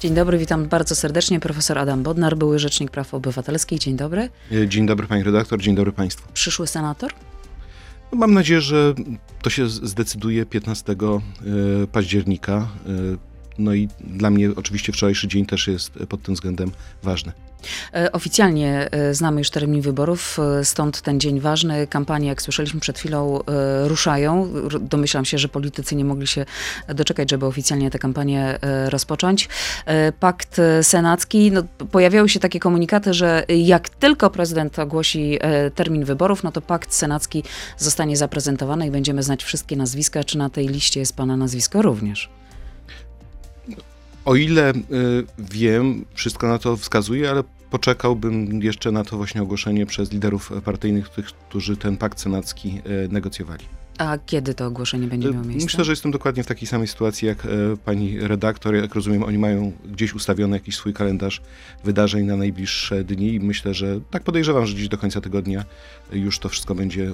[0.00, 1.40] Dzień dobry, witam bardzo serdecznie.
[1.40, 3.78] Profesor Adam Bodnar, były Rzecznik Praw Obywatelskich.
[3.78, 4.28] Dzień dobry.
[4.52, 6.32] E, dzień dobry pani redaktor, dzień dobry państwu.
[6.32, 7.12] Przyszły senator?
[8.12, 8.94] No, mam nadzieję, że
[9.42, 10.96] to się zdecyduje 15 e,
[11.86, 12.68] października.
[13.60, 16.70] No i dla mnie oczywiście wczorajszy dzień też jest pod tym względem
[17.02, 17.32] ważny.
[17.94, 21.86] E, oficjalnie e, znamy już termin wyborów, e, stąd ten dzień ważny.
[21.86, 23.40] Kampanie, jak słyszeliśmy przed chwilą,
[23.84, 24.52] ruszają.
[24.80, 26.44] Domyślam się, że politycy nie mogli się
[26.88, 29.48] doczekać, żeby oficjalnie tę kampanię rozpocząć.
[30.20, 35.38] Pakt senacki, no, pojawiały się takie komunikaty, że jak tylko prezydent ogłosi
[35.74, 37.42] termin wyborów, no to pakt senacki
[37.78, 40.24] zostanie zaprezentowany i będziemy znać wszystkie nazwiska.
[40.24, 42.39] Czy na tej liście jest pana nazwisko również?
[44.30, 44.74] O ile y,
[45.38, 51.08] wiem, wszystko na to wskazuje, ale poczekałbym jeszcze na to właśnie ogłoszenie przez liderów partyjnych,
[51.08, 53.64] tych, którzy ten pakt senacki y, negocjowali.
[53.98, 55.66] A kiedy to ogłoszenie będzie y, miało miejsce?
[55.66, 57.46] Myślę, że jestem dokładnie w takiej samej sytuacji jak
[57.84, 58.74] pani redaktor.
[58.74, 61.42] Jak rozumiem, oni mają gdzieś ustawiony jakiś swój kalendarz
[61.84, 65.64] wydarzeń na najbliższe dni i myślę, że tak podejrzewam, że dziś do końca tygodnia
[66.12, 67.12] już to wszystko będzie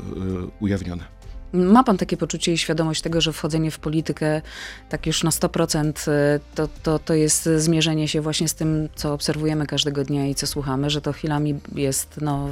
[0.60, 1.15] ujawnione.
[1.52, 4.42] Ma pan takie poczucie i świadomość tego, że wchodzenie w politykę
[4.88, 9.12] tak już na 100% y, to, to, to jest zmierzenie się właśnie z tym, co
[9.12, 12.48] obserwujemy każdego dnia i co słuchamy, że to chwilami jest no,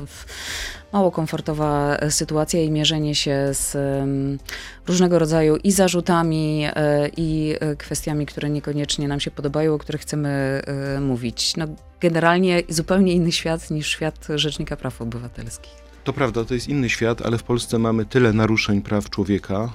[0.92, 4.38] mało komfortowa sytuacja i mierzenie się z um,
[4.86, 6.70] różnego rodzaju i zarzutami, y,
[7.16, 10.62] i y, kwestiami, które niekoniecznie nam się podobają, o których chcemy
[11.00, 11.56] mówić.
[11.56, 11.66] No,
[12.00, 15.83] generalnie zupełnie inny świat niż świat Rzecznika Praw Obywatelskich.
[16.05, 19.72] To prawda, to jest inny świat, ale w Polsce mamy tyle naruszeń praw człowieka,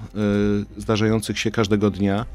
[0.78, 2.26] y, zdarzających się każdego dnia,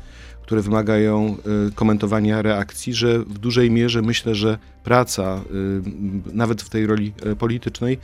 [0.42, 1.36] które wymagają
[1.69, 5.41] y, komentowania reakcji, że w dużej mierze myślę, że praca,
[6.31, 7.98] y, nawet w tej roli politycznej,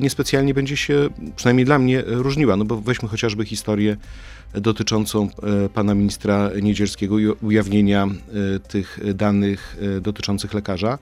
[0.00, 2.56] niespecjalnie będzie się, przynajmniej dla mnie, różniła.
[2.56, 3.96] No bo weźmy chociażby historię
[4.54, 5.28] dotyczącą
[5.74, 8.08] pana ministra Niedzielskiego i ujawnienia
[8.68, 10.98] tych danych dotyczących lekarza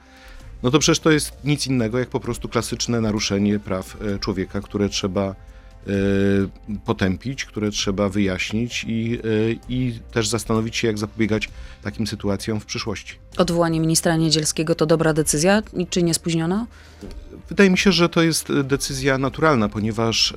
[0.62, 4.60] no to przecież to jest nic innego jak po prostu klasyczne naruszenie praw e, człowieka,
[4.60, 5.34] które trzeba e,
[6.84, 9.18] potępić, które trzeba wyjaśnić i, e,
[9.68, 11.48] i też zastanowić się, jak zapobiegać
[11.82, 13.14] takim sytuacjom w przyszłości.
[13.36, 16.66] Odwołanie ministra Niedzielskiego to dobra decyzja, czy nie spóźniona?
[17.48, 20.34] Wydaje mi się, że to jest decyzja naturalna, ponieważ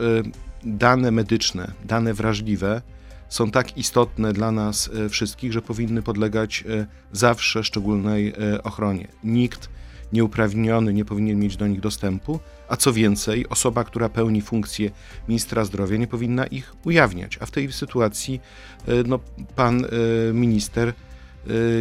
[0.64, 2.82] dane medyczne, dane wrażliwe
[3.30, 6.64] są tak istotne dla nas wszystkich, że powinny podlegać
[7.12, 8.34] zawsze szczególnej
[8.64, 9.08] ochronie.
[9.24, 9.70] Nikt
[10.14, 14.92] nieuprawniony nie powinien mieć do nich dostępu, a co więcej, osoba, która pełni funkcję
[15.28, 17.38] ministra zdrowia, nie powinna ich ujawniać.
[17.42, 18.42] A w tej sytuacji
[18.88, 19.20] e, no,
[19.56, 19.88] pan e,
[20.34, 20.94] minister e,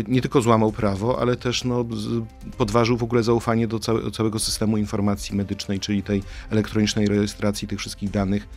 [0.09, 1.85] nie tylko złamał prawo, ale też no,
[2.59, 3.79] podważył w ogóle zaufanie do
[4.13, 8.49] całego systemu informacji medycznej, czyli tej elektronicznej rejestracji tych wszystkich danych,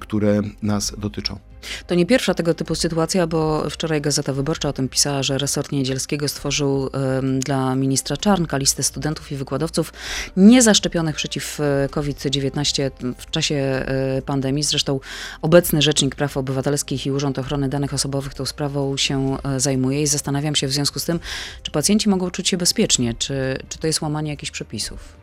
[0.00, 1.51] które nas dotyczą.
[1.86, 5.72] To nie pierwsza tego typu sytuacja, bo wczoraj Gazeta Wyborcza o tym pisała, że resort
[5.72, 6.90] Niedzielskiego stworzył
[7.38, 9.92] dla ministra Czarnka listę studentów i wykładowców
[10.36, 13.86] niezaszczepionych przeciw e, COVID-19 w czasie
[14.18, 14.62] y, pandemii.
[14.62, 15.00] Zresztą
[15.42, 20.06] obecny Rzecznik Praw Obywatelskich i Urząd Ochrony Danych Osobowych tą sprawą się y, zajmuje i
[20.06, 21.20] zastanawiam się w związku z tym,
[21.62, 25.21] czy pacjenci mogą czuć się bezpiecznie, czy, czy to jest łamanie jakichś przepisów.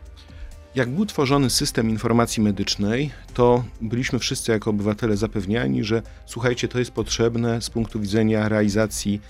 [0.74, 6.78] Jak był tworzony system informacji medycznej, to byliśmy wszyscy jako obywatele zapewniani, że słuchajcie, to
[6.78, 9.20] jest potrzebne z punktu widzenia realizacji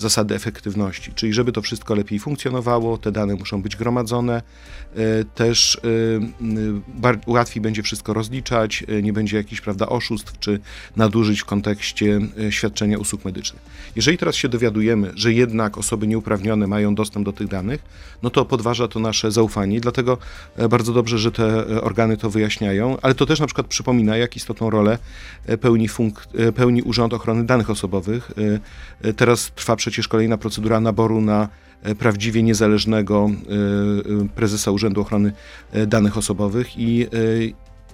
[0.00, 4.42] zasady efektywności, czyli żeby to wszystko lepiej funkcjonowało, te dane muszą być gromadzone,
[4.94, 5.80] e, też
[6.96, 10.60] e, łatwiej będzie wszystko rozliczać, e, nie będzie jakichś prawda, oszustw czy
[10.96, 13.62] nadużyć w kontekście świadczenia usług medycznych.
[13.96, 17.80] Jeżeli teraz się dowiadujemy, że jednak osoby nieuprawnione mają dostęp do tych danych,
[18.22, 20.18] no to podważa to nasze zaufanie, dlatego
[20.70, 24.70] bardzo dobrze, że te organy to wyjaśniają, ale to też na przykład przypomina, jak istotną
[24.70, 24.98] rolę
[25.60, 25.88] pełni,
[26.54, 28.30] pełni Urząd Ochrony Danych Osobowych.
[29.16, 31.48] Teraz trwa przecież przecież kolejna procedura naboru na
[31.82, 35.32] e, prawdziwie niezależnego e, e, prezesa Urzędu Ochrony
[35.86, 37.06] Danych Osobowych i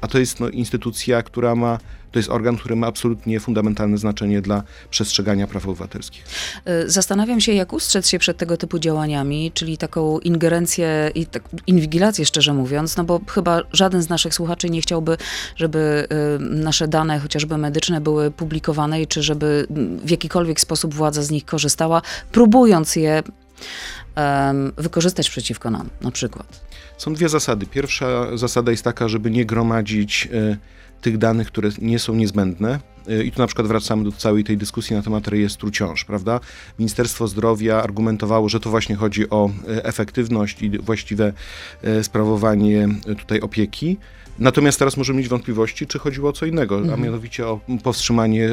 [0.00, 1.78] a to jest no, instytucja, która ma,
[2.12, 6.24] to jest organ, który ma absolutnie fundamentalne znaczenie dla przestrzegania praw obywatelskich.
[6.86, 12.26] Zastanawiam się, jak ustrzec się przed tego typu działaniami, czyli taką ingerencję i tak, inwigilację,
[12.26, 15.16] szczerze mówiąc, no bo chyba żaden z naszych słuchaczy nie chciałby,
[15.56, 16.06] żeby
[16.40, 19.66] nasze dane, chociażby medyczne, były publikowane, czy żeby
[20.04, 23.22] w jakikolwiek sposób władza z nich korzystała, próbując je
[24.16, 26.65] um, wykorzystać przeciwko nam, na przykład.
[26.98, 27.66] Są dwie zasady.
[27.66, 30.56] Pierwsza zasada jest taka, żeby nie gromadzić e,
[31.00, 32.80] tych danych, które nie są niezbędne,
[33.24, 36.40] i tu na przykład wracamy do całej tej dyskusji na temat rejestru ciąż, prawda?
[36.78, 41.32] Ministerstwo Zdrowia argumentowało, że to właśnie chodzi o efektywność i właściwe
[42.02, 42.88] sprawowanie
[43.18, 43.96] tutaj opieki.
[44.38, 47.00] Natomiast teraz możemy mieć wątpliwości, czy chodziło o co innego, mhm.
[47.00, 48.48] a mianowicie o powstrzymanie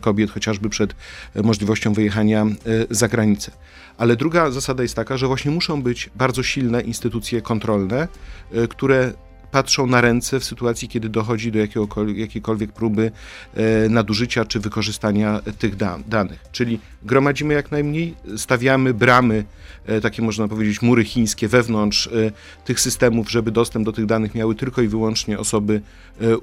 [0.00, 0.94] kobiet chociażby przed
[1.34, 2.46] możliwością wyjechania
[2.90, 3.52] za granicę.
[3.98, 8.08] Ale druga zasada jest taka, że właśnie muszą być bardzo silne instytucje kontrolne,
[8.68, 9.12] które
[9.52, 11.58] patrzą na ręce w sytuacji, kiedy dochodzi do
[12.14, 13.10] jakiejkolwiek próby
[13.54, 15.76] e, nadużycia czy wykorzystania tych
[16.06, 16.44] danych.
[16.52, 19.44] Czyli gromadzimy jak najmniej, stawiamy bramy,
[19.86, 22.10] e, takie można powiedzieć mury chińskie wewnątrz e,
[22.64, 25.82] tych systemów, żeby dostęp do tych danych miały tylko i wyłącznie osoby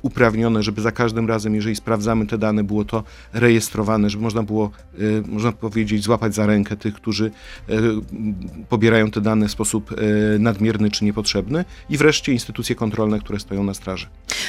[0.01, 3.03] uprawnione, żeby za każdym razem, jeżeli sprawdzamy te dane, było to
[3.33, 4.71] rejestrowane, żeby można było,
[5.27, 7.31] można powiedzieć, złapać za rękę tych, którzy
[8.69, 9.95] pobierają te dane w sposób
[10.39, 14.07] nadmierny czy niepotrzebny i wreszcie instytucje kontrolne kontrolne, które stoją na straży.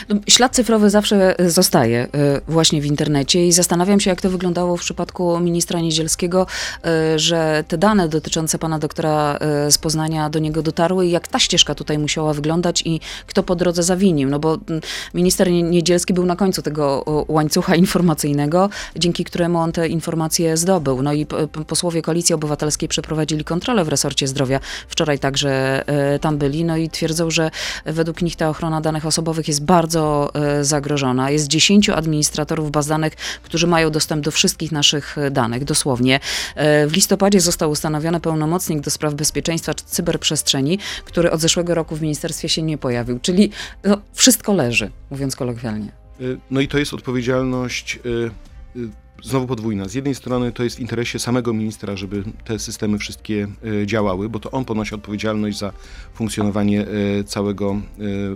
[0.08, 4.30] No, ślad cyfrowy zawsze e, zostaje e, właśnie w internecie i zastanawiam się, jak to
[4.30, 6.46] wyglądało w przypadku ministra Niedzielskiego,
[6.84, 9.38] e, że te dane dotyczące pana doktora
[9.70, 13.56] z Poznania do niego dotarły i jak ta ścieżka tutaj musiała wyglądać i kto po
[13.56, 14.28] drodze zawinił.
[14.28, 14.58] No bo
[15.14, 21.02] minister Niedzielski był na końcu tego łańcucha informacyjnego, dzięki któremu on te informacje zdobył.
[21.02, 21.26] No i
[21.66, 24.60] posłowie Koalicji Obywatelskiej przeprowadzili kontrolę w resorcie zdrowia.
[24.88, 25.84] Wczoraj także
[26.20, 27.50] tam byli, no i twierdzą, że
[27.84, 31.30] według nich ta ochrona danych osobowych jest bardzo e, zagrożona.
[31.30, 36.20] Jest 10 administratorów baz danych, którzy mają dostęp do wszystkich naszych e, danych, dosłownie.
[36.54, 42.02] E, w listopadzie został ustanowiony pełnomocnik do spraw bezpieczeństwa cyberprzestrzeni, który od zeszłego roku w
[42.02, 43.18] ministerstwie się nie pojawił.
[43.22, 43.50] Czyli
[43.84, 45.92] no, wszystko leży, mówiąc kolokwialnie.
[46.50, 47.98] No i to jest odpowiedzialność
[49.22, 49.88] znowu podwójna.
[49.88, 53.48] Z jednej strony to jest w interesie samego ministra, żeby te systemy wszystkie
[53.82, 55.72] e, działały, bo to on ponosi odpowiedzialność za
[56.14, 57.80] funkcjonowanie e, całego e,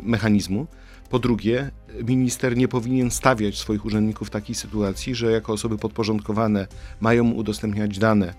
[0.02, 0.66] mechanizmu.
[1.10, 1.70] Po drugie,
[2.04, 6.66] minister nie powinien stawiać swoich urzędników w takiej sytuacji, że jako osoby podporządkowane
[7.00, 8.34] mają mu udostępniać dane,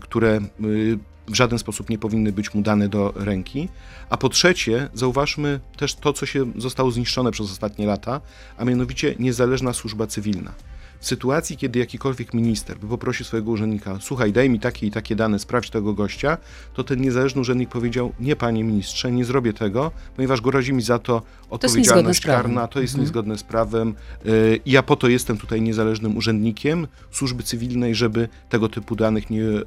[0.00, 0.40] które
[1.28, 3.68] w żaden sposób nie powinny być mu dane do ręki.
[4.10, 8.20] A po trzecie, zauważmy też to, co się zostało zniszczone przez ostatnie lata,
[8.58, 10.52] a mianowicie niezależna służba cywilna.
[11.00, 15.16] W sytuacji, kiedy jakikolwiek minister by poprosił swojego urzędnika, słuchaj, daj mi takie i takie
[15.16, 16.38] dane, sprawdź tego gościa,
[16.74, 20.98] to ten niezależny urzędnik powiedział, nie panie ministrze, nie zrobię tego, ponieważ grozi mi za
[20.98, 23.02] to odpowiedzialność to karna, to jest mhm.
[23.02, 23.94] niezgodne z prawem
[24.26, 29.42] y, ja po to jestem tutaj niezależnym urzędnikiem służby cywilnej, żeby tego typu danych nie,
[29.42, 29.64] y,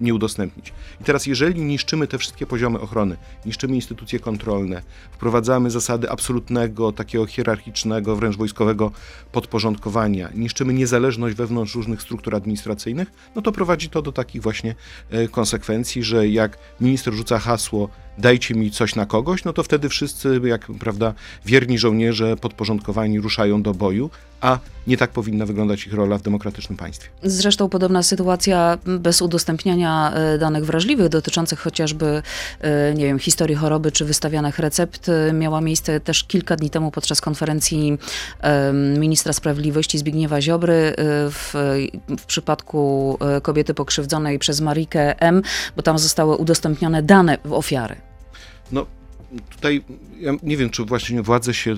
[0.00, 0.72] nie udostępnić.
[1.00, 4.82] I teraz, jeżeli niszczymy te wszystkie poziomy ochrony, niszczymy instytucje kontrolne,
[5.12, 8.92] wprowadzamy zasady absolutnego, takiego hierarchicznego, wręcz wojskowego
[9.32, 14.74] podporządkowania, niszczymy zwiększymy niezależność wewnątrz różnych struktur administracyjnych, no to prowadzi to do takich właśnie
[15.10, 19.88] e, konsekwencji, że jak minister rzuca hasło dajcie mi coś na kogoś, no to wtedy
[19.88, 21.14] wszyscy, jak prawda,
[21.46, 24.10] wierni żołnierze podporządkowani ruszają do boju,
[24.40, 27.08] a nie tak powinna wyglądać ich rola w demokratycznym państwie.
[27.22, 32.22] Zresztą podobna sytuacja bez udostępniania e, danych wrażliwych dotyczących chociażby,
[32.60, 36.90] e, nie wiem, historii choroby czy wystawianych recept e, miała miejsce też kilka dni temu
[36.90, 37.98] podczas konferencji
[38.98, 40.94] ministra sprawiedliwości Zbigniewa Ziobry
[41.30, 41.50] w,
[42.18, 45.42] w przypadku kobiety pokrzywdzonej przez Marikę M.,
[45.76, 48.05] bo tam zostały udostępnione dane ofiary.
[48.72, 48.86] No,
[49.50, 49.84] tutaj
[50.20, 51.76] ja nie wiem, czy właśnie władze się, e,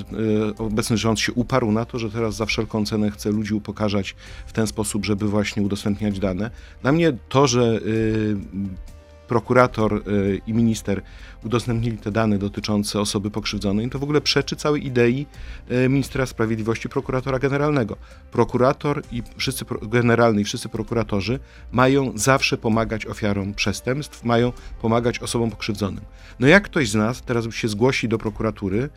[0.59, 4.15] obecny rząd się uparł na to, że teraz za wszelką cenę chce ludzi upokarzać
[4.47, 6.51] w ten sposób, żeby właśnie udostępniać dane.
[6.83, 8.98] Dla mnie to, że e,
[9.29, 11.03] prokurator y, i minister
[11.45, 15.27] udostępnili te dane dotyczące osoby pokrzywdzonej, to w ogóle przeczy całej idei
[15.71, 17.97] y, ministra sprawiedliwości, prokuratora generalnego.
[18.31, 21.39] Prokurator i wszyscy generalny i wszyscy prokuratorzy
[21.73, 24.53] mają zawsze pomagać ofiarom przestępstw, mają
[24.83, 26.05] pomagać osobom pokrzywdzonym.
[26.41, 28.91] No jak ktoś z nas teraz się zgłosi do prokuratury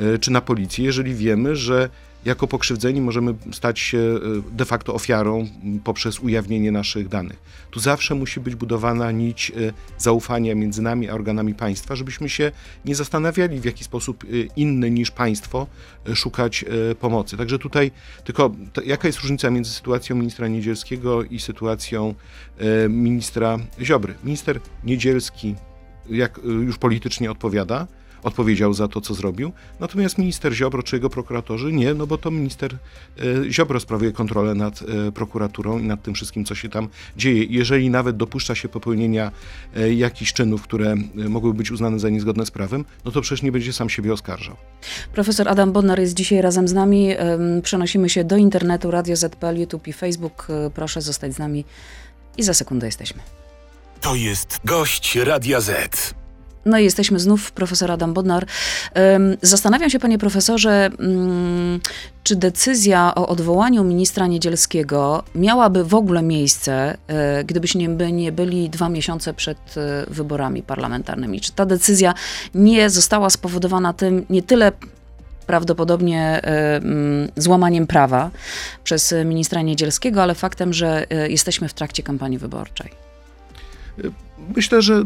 [0.00, 1.88] y, czy na policję, jeżeli wiemy, że
[2.24, 4.20] jako pokrzywdzeni możemy stać się e,
[4.56, 5.46] de facto ofiarą
[5.84, 7.38] poprzez ujawnienie naszych danych.
[7.70, 12.52] Tu zawsze musi być budowana nić e, zaufania między nami a organami państwa, żebyśmy się
[12.84, 14.26] nie zastanawiali, w jaki sposób e,
[14.56, 15.66] inny niż państwo
[16.14, 16.64] szukać
[17.00, 17.36] pomocy.
[17.36, 17.90] Także tutaj
[18.24, 18.54] tylko
[18.86, 22.14] jaka jest różnica między sytuacją ministra Niedzielskiego i sytuacją
[22.88, 24.14] ministra Ziobry?
[24.24, 25.54] Minister Niedzielski,
[26.10, 27.86] jak już politycznie odpowiada,
[28.22, 29.52] odpowiedział za to, co zrobił.
[29.80, 34.54] Natomiast minister Ziobro czy jego prokuratorzy nie, no bo to minister e, Ziobro sprawuje kontrolę
[34.54, 37.44] nad e, prokuraturą i nad tym wszystkim, co się tam dzieje.
[37.44, 39.32] Jeżeli nawet dopuszcza się popełnienia
[39.76, 43.52] e, jakichś czynów, które mogłyby być uznane za niezgodne z prawem, no to przecież nie
[43.52, 44.56] będzie sam siebie oskarżał.
[45.12, 47.08] Profesor Adam Bodnar jest dzisiaj razem z nami.
[47.62, 50.46] Przenosimy się do internetu, Radio ZPL, YouTube i Facebook.
[50.74, 51.64] Proszę zostać z nami
[52.36, 53.22] i za sekundę jesteśmy.
[54.00, 56.21] To jest gość Radia Z.
[56.66, 58.46] No i jesteśmy znów, profesor Adam Bodnar.
[59.42, 61.80] Zastanawiam się, panie profesorze, mm,
[62.22, 68.88] czy decyzja o odwołaniu ministra Niedzielskiego miałaby w ogóle miejsce, e, gdybyśmy nie byli dwa
[68.88, 71.40] miesiące przed e, wyborami parlamentarnymi?
[71.40, 72.14] Czy ta decyzja
[72.54, 74.72] nie została spowodowana tym nie tyle
[75.46, 78.30] prawdopodobnie e, mm, złamaniem prawa
[78.84, 82.90] przez ministra Niedzielskiego, ale faktem, że jesteśmy w trakcie kampanii wyborczej?
[84.56, 85.04] Myślę, że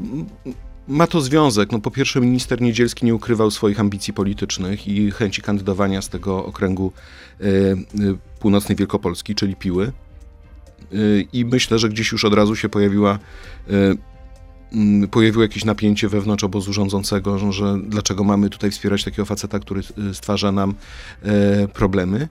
[0.88, 1.72] ma to związek.
[1.72, 6.46] No, po pierwsze, minister Niedzielski nie ukrywał swoich ambicji politycznych i chęci kandydowania z tego
[6.46, 6.92] okręgu
[7.40, 7.76] e, e,
[8.40, 9.86] północnej Wielkopolski, czyli Piły.
[9.86, 10.96] E,
[11.32, 13.18] I myślę, że gdzieś już od razu się pojawiła
[15.10, 19.80] pojawiło jakieś napięcie wewnątrz obozu rządzącego, że dlaczego mamy tutaj wspierać takiego faceta, który
[20.12, 20.74] stwarza nam
[21.72, 22.28] problemy.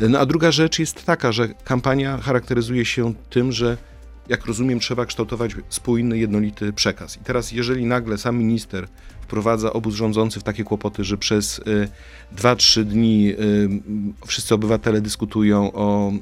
[0.00, 3.76] No a druga rzecz jest taka, że kampania charakteryzuje się tym, że
[4.28, 7.16] jak rozumiem, trzeba kształtować spójny, jednolity przekaz.
[7.16, 8.88] I teraz, jeżeli nagle sam minister
[9.20, 11.60] wprowadza obóz rządzący w takie kłopoty, że przez
[12.36, 13.36] 2-3 y, dni y,
[14.26, 16.12] wszyscy obywatele dyskutują o,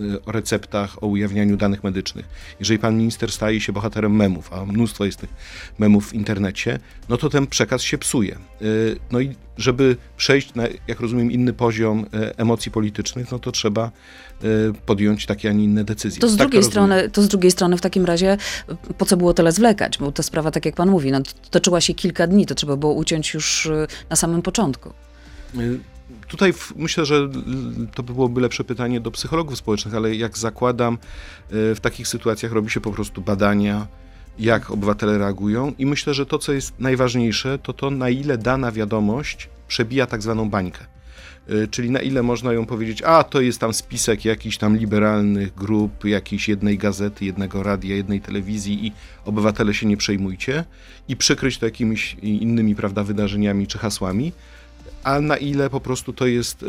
[0.00, 2.28] y, o, receptach, o ujawnianiu danych medycznych.
[2.60, 5.30] Jeżeli pan minister staje się bohaterem memów, a mnóstwo jest tych
[5.78, 8.38] memów w internecie, no to ten przekaz się psuje.
[9.10, 12.06] No i żeby przejść na, jak rozumiem, inny poziom
[12.36, 13.90] emocji politycznych, no to trzeba
[14.86, 16.20] podjąć takie, a nie inne decyzje.
[16.20, 18.36] To z, tak drugiej to strony, to z drugiej strony w takim razie
[18.98, 19.98] po co było tyle zwlekać?
[19.98, 22.92] Bo ta sprawa, tak jak pan mówi, no, toczyła się kilka dni, to trzeba było
[22.92, 23.70] uciąć już
[24.10, 24.92] na samym początku.
[26.28, 27.28] Tutaj myślę, że
[27.94, 30.98] to byłoby lepsze pytanie do psychologów społecznych, ale jak zakładam,
[31.50, 33.86] w takich sytuacjach robi się po prostu badania,
[34.38, 38.72] jak obywatele reagują i myślę, że to, co jest najważniejsze, to to, na ile dana
[38.72, 40.84] wiadomość przebija tak zwaną bańkę.
[41.50, 45.54] Y, czyli na ile można ją powiedzieć, a to jest tam spisek jakichś tam liberalnych
[45.54, 48.92] grup, jakiejś jednej gazety, jednego radia, jednej telewizji i
[49.24, 50.64] obywatele się nie przejmujcie
[51.08, 54.32] i przykryć to jakimiś innymi, prawda, wydarzeniami czy hasłami,
[55.04, 56.66] a na ile po prostu to jest y,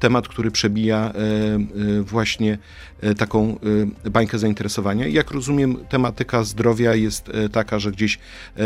[0.00, 2.58] temat, który przebija y, y, właśnie
[3.18, 3.58] taką
[4.10, 5.06] bańkę zainteresowania.
[5.06, 8.18] Jak rozumiem, tematyka zdrowia jest taka, że gdzieś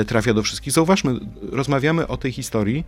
[0.07, 0.73] trafia do wszystkich.
[0.73, 1.15] Zauważmy,
[1.53, 2.85] rozmawiamy o tej historii,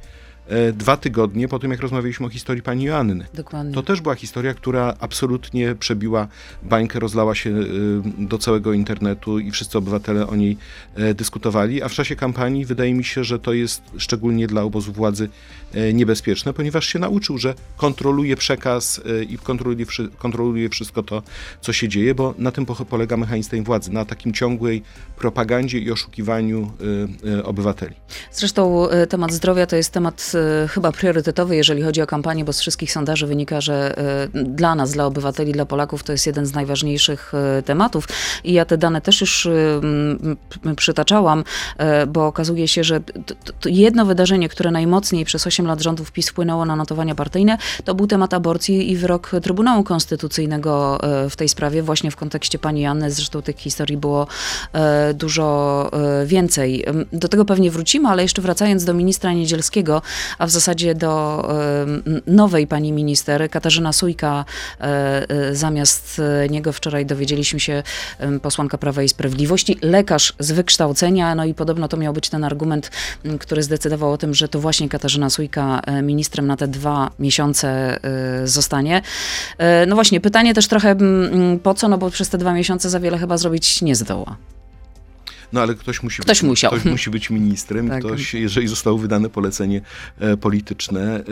[0.73, 3.27] dwa tygodnie po tym, jak rozmawialiśmy o historii pani Joanny.
[3.35, 3.75] Dokładnie.
[3.75, 6.29] To też była historia, która absolutnie przebiła
[6.63, 7.63] bańkę, rozlała się e,
[8.19, 10.57] do całego internetu i wszyscy obywatele o niej
[10.95, 14.93] e, dyskutowali, a w czasie kampanii wydaje mi się, że to jest szczególnie dla obozu
[14.93, 15.29] władzy
[15.95, 19.87] niebezpieczne, ponieważ się nauczył, że kontroluje przekaz i kontroluje,
[20.19, 21.23] kontroluje wszystko to,
[21.61, 24.83] co się dzieje, bo na tym polega mechanizm tej władzy, na takim ciągłej
[25.17, 26.73] propagandzie i oszukiwaniu
[27.45, 27.95] obywateli.
[28.33, 30.38] Zresztą temat zdrowia to jest temat E,
[30.69, 33.99] chyba priorytetowy, jeżeli chodzi o kampanię, bo z wszystkich sondaży wynika, że
[34.35, 38.09] e, dla nas, dla obywateli, dla Polaków to jest jeden z najważniejszych e, tematów.
[38.45, 39.49] I ja te dane też już
[40.77, 41.45] przytaczałam,
[42.09, 43.01] bo okazuje się, że
[43.65, 48.07] jedno wydarzenie, które najmocniej przez 8 lat rządów PiS wpłynęło na notowania partyjne, to był
[48.07, 53.11] temat aborcji i wyrok Trybunału Konstytucyjnego w tej sprawie, właśnie w kontekście pani Anny.
[53.11, 54.27] Zresztą tych historii było
[55.15, 55.91] dużo
[56.27, 56.85] więcej.
[57.13, 60.03] Do tego pewnie wrócimy, ale jeszcze wracając do ministra Niedzielskiego,
[60.39, 61.45] a w zasadzie do
[62.27, 64.45] nowej pani minister, Katarzyna Sujka,
[64.81, 64.85] e,
[65.31, 66.21] e, zamiast
[66.51, 67.83] niego wczoraj dowiedzieliśmy się
[68.43, 72.91] posłanka Prawa i Sprawiedliwości, lekarz z wykształcenia, no i podobno to miał być ten argument,
[73.41, 77.99] który zdecydował o tym, że to właśnie Katarzyna Sujka e, ministrem na te dwa miesiące
[78.45, 79.03] zostanie.
[79.87, 80.97] No właśnie, pytanie też trochę
[81.63, 84.37] po co, no bo przez te dwa miesiące za wiele chyba zrobić nie zdoła.
[85.53, 86.71] No ale ktoś musi, ktoś być, musiał.
[86.71, 87.89] Ktoś musi być ministrem.
[87.89, 88.05] tak.
[88.05, 89.81] Ktoś, jeżeli zostało wydane polecenie
[90.19, 91.23] e, polityczne, e,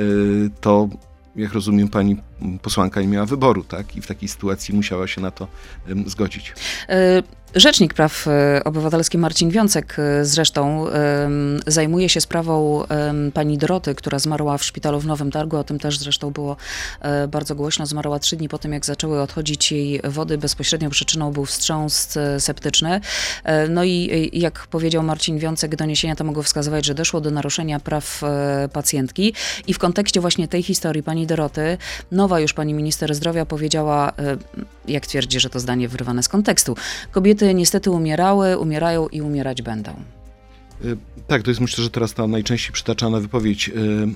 [0.60, 0.88] to
[1.36, 2.16] jak rozumiem, pani
[2.62, 3.96] posłanka nie miała wyboru, tak?
[3.96, 5.48] I w takiej sytuacji musiała się na to
[6.06, 6.54] zgodzić.
[6.88, 7.22] E,
[7.54, 10.86] Rzecznik Praw e, Obywatelskich Marcin Wiącek e, zresztą
[11.66, 12.84] zajmuje się sprawą
[13.34, 15.56] pani Doroty, która zmarła w szpitalu w Nowym Targu.
[15.56, 16.56] O tym też zresztą było
[17.28, 17.86] bardzo głośno.
[17.86, 20.38] Zmarła trzy dni po tym, jak zaczęły odchodzić jej wody.
[20.38, 23.00] Bezpośrednią przyczyną był wstrząs septyczny.
[23.68, 28.22] No i jak powiedział Marcin Wiącek, doniesienia to mogą wskazywać, że doszło do naruszenia praw
[28.72, 29.34] pacjentki.
[29.66, 31.78] I w kontekście właśnie tej historii pani Doroty,
[32.26, 34.12] nowa już pani minister zdrowia powiedziała,
[34.88, 36.76] jak twierdzi, że to zdanie wyrwane z kontekstu.
[37.10, 39.90] Kobiety niestety umierały, umierają i umierać będą.
[40.84, 43.70] Y, tak, to jest myślę, że teraz ta najczęściej przytaczana wypowiedź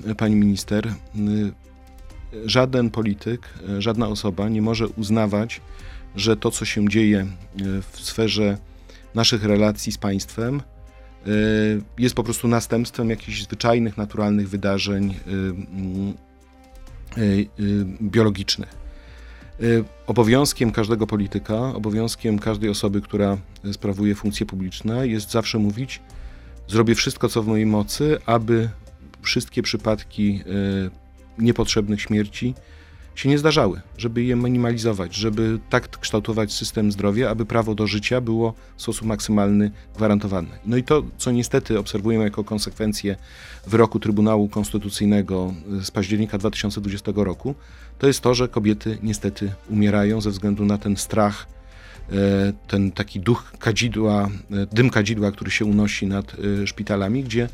[0.09, 0.93] y, pani minister.
[2.45, 3.49] Żaden polityk,
[3.79, 5.61] żadna osoba nie może uznawać,
[6.15, 7.27] że to, co się dzieje
[7.91, 8.57] w sferze
[9.15, 10.61] naszych relacji z państwem,
[11.97, 15.15] jest po prostu następstwem jakichś zwyczajnych, naturalnych wydarzeń
[18.01, 18.69] biologicznych.
[19.61, 23.37] Y, obowiązkiem każdego polityka, obowiązkiem każdej osoby, która
[23.71, 26.01] sprawuje funkcje publiczne, jest zawsze mówić
[26.67, 28.69] zrobię wszystko, co w mojej mocy, aby
[29.21, 30.43] wszystkie przypadki
[31.37, 32.53] niepotrzebnych śmierci
[33.15, 38.21] się nie zdarzały, żeby je minimalizować, żeby tak kształtować system zdrowia, aby prawo do życia
[38.21, 40.59] było w sposób maksymalny gwarantowane.
[40.65, 43.15] No i to, co niestety obserwujemy jako konsekwencję
[43.67, 47.55] wyroku Trybunału Konstytucyjnego z października 2020 roku,
[47.99, 51.47] to jest to, że kobiety niestety umierają ze względu na ten strach,
[52.11, 57.49] e, ten taki duch kadzidła, e, dym kadzidła, który się unosi nad e, szpitalami, gdzie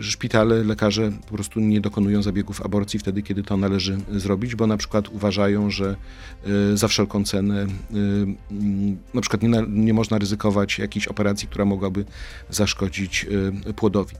[0.00, 4.76] szpitale, lekarze po prostu nie dokonują zabiegów aborcji wtedy, kiedy to należy zrobić, bo na
[4.76, 5.96] przykład uważają, że
[6.72, 7.66] e, za wszelką cenę e,
[9.14, 12.04] na przykład nie, nie można ryzykować jakiejś operacji, która mogłaby
[12.50, 13.26] zaszkodzić
[13.76, 14.16] płodowi.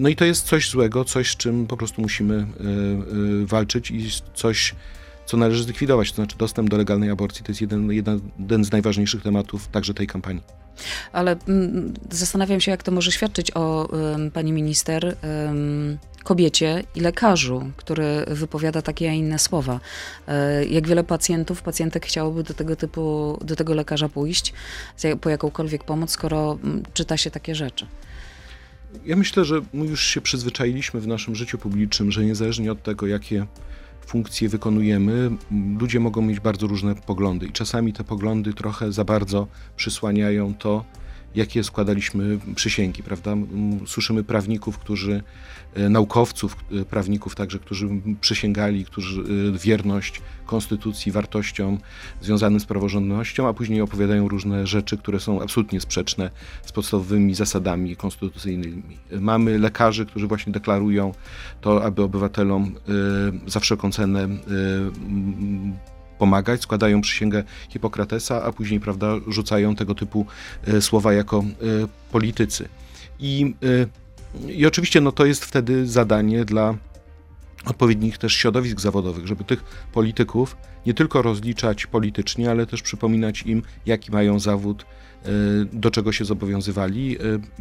[0.00, 2.46] No i to jest coś złego, coś z czym po prostu musimy
[3.46, 4.74] walczyć i coś,
[5.26, 6.10] co należy zlikwidować.
[6.10, 10.06] To znaczy dostęp do legalnej aborcji to jest jeden, jeden z najważniejszych tematów także tej
[10.06, 10.42] kampanii.
[11.12, 13.88] Ale mm, zastanawiam się, jak to może świadczyć o
[14.32, 15.16] pani minister,
[16.24, 19.80] kobiecie i lekarzu, który wypowiada takie, a inne słowa.
[20.28, 24.52] E, jak wiele pacjentów, pacjentek chciałoby do tego typu, do tego lekarza pójść
[25.20, 27.86] po jakąkolwiek pomoc, skoro mm, czyta się takie rzeczy.
[29.04, 33.06] Ja myślę, że my już się przyzwyczailiśmy w naszym życiu publicznym, że niezależnie od tego,
[33.06, 33.46] jakie
[34.04, 35.30] funkcje wykonujemy,
[35.78, 39.46] ludzie mogą mieć bardzo różne poglądy i czasami te poglądy trochę za bardzo
[39.76, 40.84] przysłaniają to,
[41.34, 43.34] jakie składaliśmy przysięgi, prawda?
[43.86, 45.22] Słyszymy prawników, którzy,
[45.90, 47.88] naukowców, e, prawników także, którzy
[48.20, 51.78] przysięgali, którzy e, wierność konstytucji, wartościom
[52.20, 56.30] związanym z praworządnością, a później opowiadają różne rzeczy, które są absolutnie sprzeczne
[56.66, 58.82] z podstawowymi zasadami konstytucyjnymi.
[59.20, 61.14] Mamy lekarzy, którzy właśnie deklarują
[61.60, 62.74] to, aby obywatelom
[63.46, 64.28] za wszelką cenę
[66.18, 70.26] pomagać, składają przysięgę Hipokratesa, a później prawda, rzucają tego typu
[70.66, 71.42] e, słowa jako e,
[72.12, 72.68] politycy.
[73.18, 74.03] I, e,
[74.48, 76.74] i oczywiście no, to jest wtedy zadanie dla
[77.64, 83.62] odpowiednich też środowisk zawodowych, żeby tych polityków nie tylko rozliczać politycznie, ale też przypominać im,
[83.86, 84.84] jaki mają zawód,
[85.24, 85.28] e,
[85.72, 87.20] do czego się zobowiązywali, e,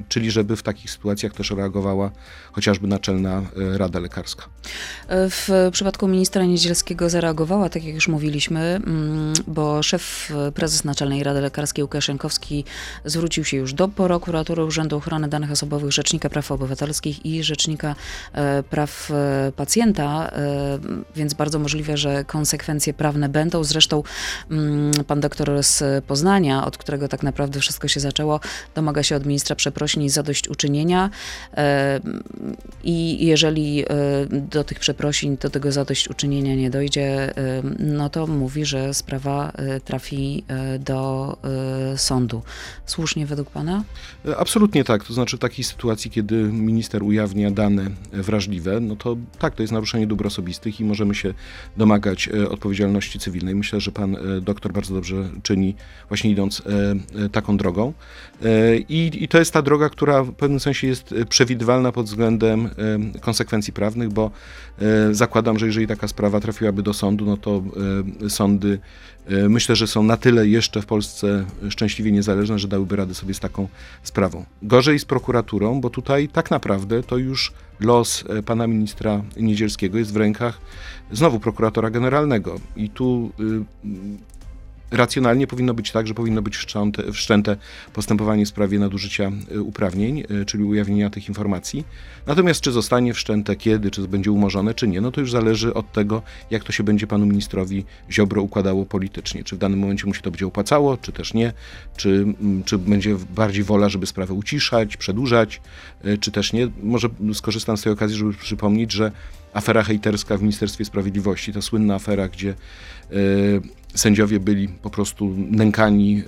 [0.09, 2.11] czyli żeby w takich sytuacjach też reagowała
[2.51, 4.45] chociażby Naczelna e, Rada Lekarska.
[5.09, 11.41] W przypadku ministra Niedzielskiego zareagowała, tak jak już mówiliśmy, mm, bo szef, prezes Naczelnej Rady
[11.41, 12.65] Lekarskiej Łukasz Jankowski
[13.05, 17.95] zwrócił się już do prokuratury Urzędu Ochrony Danych Osobowych, Rzecznika Praw Obywatelskich i Rzecznika
[18.69, 19.11] Praw
[19.55, 20.31] Pacjenta,
[21.15, 23.63] więc bardzo możliwe, że konsekwencje prawne prawne będą.
[23.63, 24.03] Zresztą
[24.51, 28.39] mm, pan doktor z Poznania, od którego tak naprawdę wszystko się zaczęło,
[28.75, 31.09] domaga się od ministra przeprosin i zadośćuczynienia.
[31.53, 31.99] E,
[32.83, 33.85] I jeżeli e,
[34.29, 39.51] do tych przeprosin, do tego zadośćuczynienia nie dojdzie, e, no to mówi, że sprawa
[39.85, 40.43] trafi
[40.79, 41.37] do
[41.97, 42.41] sądu.
[42.85, 43.83] Słusznie według pana?
[44.37, 45.03] Absolutnie tak.
[45.03, 49.73] To znaczy w takiej sytuacji, kiedy minister ujawnia dane wrażliwe, no to tak, to jest
[49.73, 51.33] naruszenie dóbr osobistych i możemy się
[51.77, 53.55] domagać odpowiedzialności odpowiedzialności cywilnej.
[53.55, 55.75] Myślę, że pan e, doktor bardzo dobrze czyni,
[56.07, 57.93] właśnie idąc e, e, taką drogą.
[58.89, 62.69] I, I to jest ta droga, która w pewnym sensie jest przewidywalna pod względem
[63.21, 64.31] konsekwencji prawnych, bo
[65.11, 67.63] zakładam, że jeżeli taka sprawa trafiłaby do sądu, no to
[68.29, 68.79] sądy
[69.49, 73.39] myślę, że są na tyle jeszcze w Polsce szczęśliwie niezależne, że dałyby radę sobie z
[73.39, 73.67] taką
[74.03, 74.45] sprawą.
[74.61, 80.17] Gorzej z prokuraturą, bo tutaj tak naprawdę to już los pana ministra Niedzielskiego jest w
[80.17, 80.61] rękach
[81.11, 82.59] znowu prokuratora generalnego.
[82.75, 83.63] I tu y,
[84.93, 87.57] racjonalnie powinno być tak, że powinno być wszczęte, wszczęte
[87.93, 91.85] postępowanie w sprawie nadużycia y, uprawnień, y, czyli ujawnienia tych informacji.
[92.27, 95.91] Natomiast czy zostanie wszczęte, kiedy, czy będzie umorzone, czy nie, no to już zależy od
[95.91, 99.43] tego, jak to się będzie panu ministrowi Ziobro układało politycznie.
[99.43, 101.53] Czy w danym momencie mu się to będzie opłacało, czy też nie,
[101.97, 105.61] czy, mm, czy będzie bardziej wola, żeby sprawę uciszać, przedłużać,
[106.19, 106.67] czy też nie.
[106.83, 109.11] Może skorzystam z tej okazji, żeby przypomnieć, że
[109.53, 113.15] afera hejterska w Ministerstwie Sprawiedliwości, ta słynna afera, gdzie e,
[113.95, 116.23] sędziowie byli po prostu nękani e,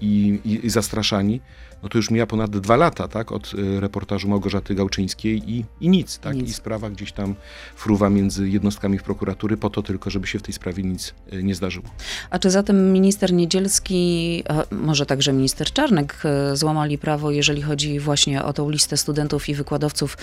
[0.00, 1.40] i, i, i zastraszani
[1.82, 5.88] no to już mija ponad dwa lata, tak, od y, reportażu Małgorzaty Gałczyńskiej i, i
[5.88, 6.50] nic, tak, nic.
[6.50, 7.34] i sprawa gdzieś tam
[7.76, 11.54] fruwa między jednostkami w prokuratury po to tylko, żeby się w tej sprawie nic nie
[11.54, 11.86] zdarzyło.
[12.30, 16.22] A czy zatem minister Niedzielski, może także minister Czarnek
[16.54, 20.18] złamali prawo, jeżeli chodzi właśnie o tą listę studentów i wykładowców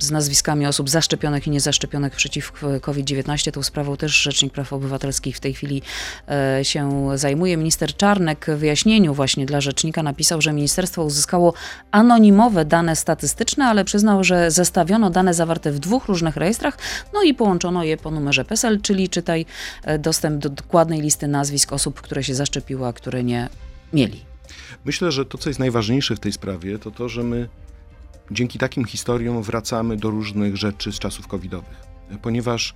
[0.00, 3.52] z nazwiskami osób zaszczepionych i niezaszczepionych przeciw COVID-19?
[3.52, 5.82] Tą sprawą też Rzecznik Praw Obywatelskich w tej chwili
[6.62, 7.56] się zajmuje.
[7.56, 11.54] Minister Czarnek w wyjaśnieniu właśnie dla Rzecznika napisał, że ministerstwo uzyskało
[11.90, 16.78] anonimowe dane statystyczne, ale przyznał, że zestawiono dane zawarte w dwóch różnych rejestrach,
[17.14, 19.46] no i połączono je po numerze PESEL, czyli czytaj
[19.84, 23.48] e, dostęp do dokładnej listy nazwisk osób, które się zaszczepiły, a które nie
[23.92, 24.24] mieli.
[24.84, 27.48] Myślę, że to, co jest najważniejsze w tej sprawie, to to, że my
[28.30, 31.86] dzięki takim historiom wracamy do różnych rzeczy z czasów covidowych.
[32.22, 32.74] Ponieważ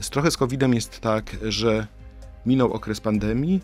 [0.00, 1.86] z trochę z covidem jest tak, że
[2.46, 3.60] minął okres pandemii,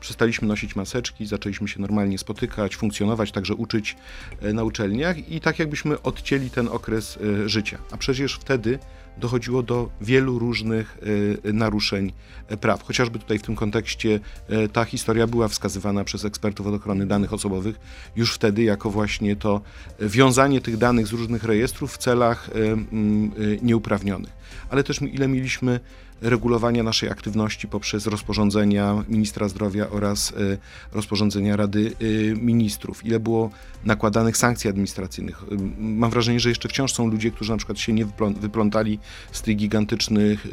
[0.00, 3.96] przestaliśmy nosić maseczki, zaczęliśmy się normalnie spotykać, funkcjonować, także uczyć
[4.40, 7.78] e, na uczelniach i tak jakbyśmy odcięli ten okres e, życia.
[7.90, 8.78] A przecież wtedy
[9.18, 10.98] dochodziło do wielu różnych
[11.46, 12.12] e, naruszeń
[12.60, 12.82] praw.
[12.82, 14.20] Chociażby tutaj w tym kontekście
[14.72, 17.80] ta historia była wskazywana przez ekspertów od ochrony danych osobowych
[18.16, 19.60] już wtedy jako właśnie to
[20.00, 22.50] wiązanie tych danych z różnych rejestrów w celach
[23.62, 24.32] nieuprawnionych.
[24.70, 25.80] Ale też ile mieliśmy
[26.22, 30.32] regulowania naszej aktywności poprzez rozporządzenia ministra zdrowia oraz
[30.92, 31.96] rozporządzenia Rady
[32.36, 33.06] Ministrów.
[33.06, 33.50] Ile było
[33.84, 35.42] nakładanych sankcji administracyjnych.
[35.78, 38.06] Mam wrażenie, że jeszcze wciąż są ludzie, którzy na przykład się nie
[38.40, 38.98] wyplątali
[39.32, 40.46] z tych gigantycznych,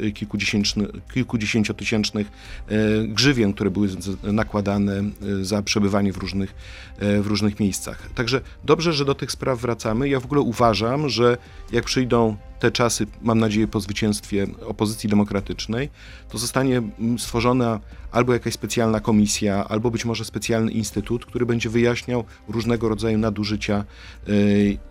[1.12, 2.26] kilkudziesięciotysięcznych
[2.68, 2.76] e,
[3.08, 3.88] grzywien, które były
[4.22, 5.04] nakładane e,
[5.44, 6.54] za przebywanie w różnych,
[6.98, 8.10] e, w różnych miejscach.
[8.14, 10.08] Także dobrze, że do tych spraw wracamy.
[10.08, 11.36] Ja w ogóle uważam, że
[11.72, 15.88] jak przyjdą te czasy, mam nadzieję, po zwycięstwie opozycji demokratycznej,
[16.28, 16.82] to zostanie
[17.18, 17.80] stworzona
[18.12, 23.84] albo jakaś specjalna komisja, albo być może specjalny instytut, który będzie wyjaśniał różnego rodzaju nadużycia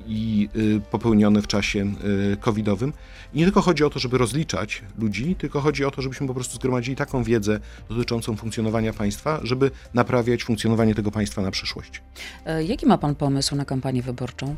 [0.08, 0.50] i
[0.92, 1.94] popełnione w czasie
[2.40, 2.94] covidowym.
[3.34, 6.34] I nie tylko chodzi o to, żeby rozliczać ludzi, tylko chodzi o to, żebyśmy po
[6.34, 12.02] prostu zgromadzili taką wiedzę dotyczącą funkcjonowania państwa, żeby naprawiać funkcjonowanie tego państwa na przyszłość.
[12.46, 14.56] E, jaki ma pan pomysł na kampanię wyborczą?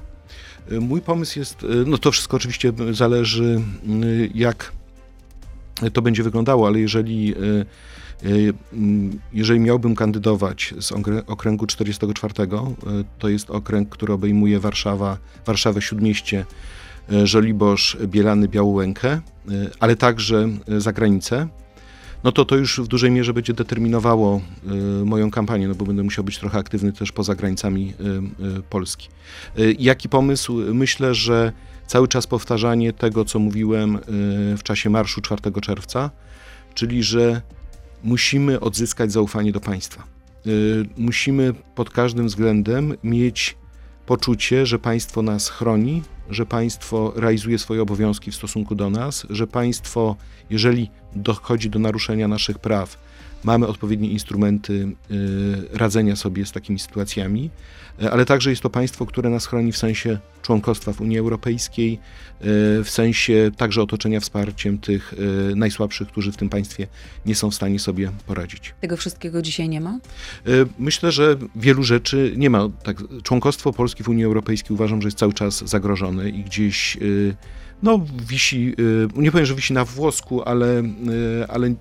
[0.72, 3.62] E, mój pomysł jest, e, no to wszystko oczywiście zależy,
[4.36, 4.72] jak
[5.94, 7.36] to będzie wyglądało, ale jeżeli
[9.34, 10.91] jeżeli miałbym kandydować z
[11.28, 12.34] okręgu 44,
[13.20, 16.46] to jest okręg, który obejmuje Warszawa, Warszawę, Śródmieście,
[17.12, 19.22] E, Żoliborz, Bielany, Białołękę, e,
[19.80, 21.48] ale także e, za granicę,
[22.23, 24.41] no to to już w dużej mierze będzie determinowało
[25.05, 27.93] moją kampanię, no bo będę musiał być trochę aktywny też poza granicami
[28.69, 29.10] Polski.
[29.79, 30.53] Jaki pomysł?
[30.73, 31.53] Myślę, że
[31.88, 33.99] cały czas powtarzanie tego, co mówiłem
[34.57, 36.10] w czasie marszu 4 czerwca,
[36.73, 37.41] czyli że
[38.03, 40.03] musimy odzyskać zaufanie do państwa.
[40.97, 43.57] Musimy pod każdym względem mieć
[44.05, 49.47] poczucie, że państwo nas chroni, że państwo realizuje swoje obowiązki w stosunku do nas, że
[49.47, 50.15] państwo,
[50.49, 52.97] jeżeli dochodzi do naruszenia naszych praw,
[53.43, 54.74] mamy odpowiednie instrumenty
[55.12, 57.50] y, radzenia sobie z takimi sytuacjami,
[58.04, 61.93] y, ale także jest to państwo, które nas chroni w sensie członkostwa w Unii Europejskiej,
[61.93, 61.97] y,
[62.84, 65.13] w sensie także otoczenia wsparciem tych
[65.56, 66.88] najsłabszych, którzy w tym państwie
[67.26, 68.74] nie są w stanie sobie poradzić.
[68.82, 70.00] Tego wszystkiego dzisiaj nie ma?
[70.80, 72.69] Myślę, że wielu rzeczy nie ma.
[72.84, 76.97] Tak, członkostwo Polski w Unii Europejskiej uważam, że jest cały czas zagrożone i gdzieś
[77.84, 78.76] no, wisi,
[79.15, 80.84] nie powiem, że wisi na włosku, ale,
[81.48, 81.74] ale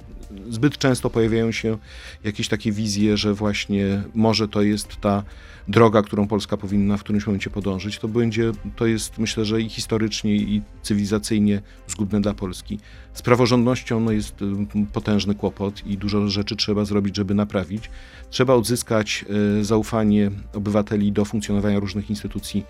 [0.50, 1.78] zbyt często pojawiają się
[2.24, 5.22] jakieś takie wizje, że właśnie może to jest ta
[5.68, 9.68] droga, którą Polska powinna w którymś momencie podążyć, to będzie, to jest myślę, że i
[9.68, 12.78] historycznie, i cywilizacyjnie zgubne dla Polski.
[13.14, 14.46] Z praworządnością no, jest y,
[14.92, 17.90] potężny kłopot i dużo rzeczy trzeba zrobić, żeby naprawić.
[18.30, 19.24] Trzeba odzyskać
[19.60, 22.64] y, zaufanie obywateli do funkcjonowania różnych instytucji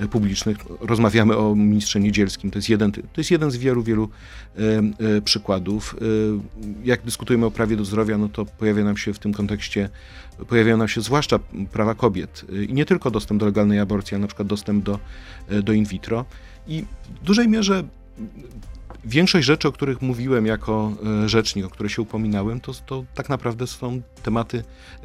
[0.00, 0.56] y, publicznych.
[0.80, 4.08] Rozmawiamy o ministrze Niedzielskim, to jest jeden, to jest jeden z wielu, wielu
[5.24, 5.96] przykładów.
[6.84, 9.88] Jak dyskutujemy o prawie do zdrowia, no to pojawia nam się w tym kontekście,
[10.48, 11.38] pojawiają nam się zwłaszcza
[11.72, 14.98] prawa kobiet i nie tylko dostęp do legalnej aborcji, a na przykład dostęp do,
[15.62, 16.24] do in vitro.
[16.68, 16.84] I
[17.22, 17.84] w dużej mierze
[19.06, 20.92] większość rzeczy, o których mówiłem jako
[21.24, 24.64] e, rzecznik, o które się upominałem, to, to tak naprawdę są tematy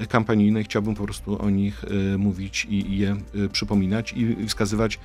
[0.09, 0.63] kampanijne.
[0.63, 4.99] Chciałbym po prostu o nich e, mówić i, i je e, przypominać i wskazywać,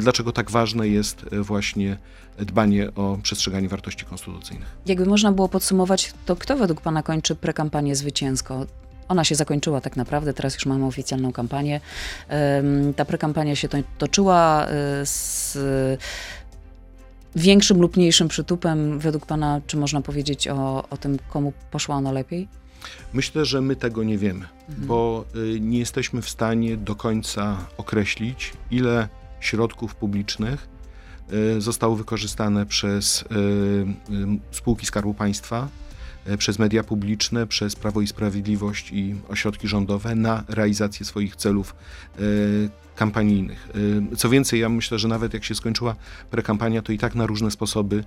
[0.00, 1.96] dlaczego tak ważne jest właśnie
[2.38, 4.68] dbanie o przestrzeganie wartości konstytucyjnych.
[4.86, 8.66] Jakby można było podsumować, to kto według Pana kończy prekampanię zwycięsko?
[9.08, 11.80] Ona się zakończyła tak naprawdę, teraz już mamy oficjalną kampanię.
[12.96, 13.68] Ta prekampania się
[13.98, 14.66] toczyła
[15.04, 15.58] z
[17.36, 22.12] większym lub mniejszym przytupem, według Pana, czy można powiedzieć o, o tym, komu poszła ona
[22.12, 22.48] lepiej?
[23.12, 24.88] Myślę, że my tego nie wiemy, mhm.
[24.88, 29.08] bo y, nie jesteśmy w stanie do końca określić, ile
[29.40, 30.68] środków publicznych
[31.56, 33.26] y, zostało wykorzystane przez y,
[34.50, 35.68] spółki Skarbu Państwa,
[36.38, 41.74] przez media publiczne, przez Prawo i Sprawiedliwość i ośrodki rządowe na realizację swoich celów
[42.96, 43.68] kampanijnych.
[44.12, 45.94] Y, co więcej, ja myślę, że nawet jak się skończyła
[46.30, 48.04] prekampania, to i tak na różne sposoby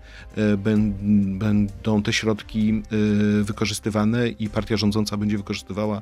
[1.27, 2.83] będą te środki
[3.41, 6.01] wykorzystywane i partia rządząca będzie wykorzystywała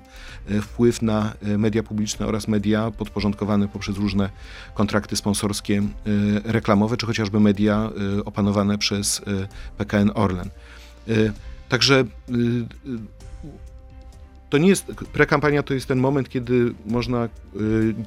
[0.61, 4.29] wpływ na media publiczne oraz media podporządkowane poprzez różne
[4.73, 5.83] kontrakty sponsorskie
[6.43, 7.89] reklamowe, czy chociażby media
[8.25, 9.21] opanowane przez
[9.77, 10.49] PKN Orlen.
[11.69, 12.05] Także
[14.49, 17.29] to nie jest, prekampania to jest ten moment, kiedy można, y,